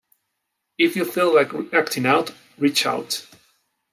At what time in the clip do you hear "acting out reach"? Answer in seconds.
1.71-2.87